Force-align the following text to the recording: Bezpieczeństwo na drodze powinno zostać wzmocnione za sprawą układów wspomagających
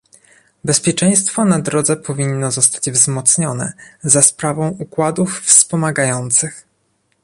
Bezpieczeństwo 0.63 1.45
na 1.45 1.59
drodze 1.59 1.95
powinno 1.95 2.51
zostać 2.51 2.91
wzmocnione 2.91 3.73
za 4.03 4.21
sprawą 4.21 4.67
układów 4.69 5.39
wspomagających 5.41 6.65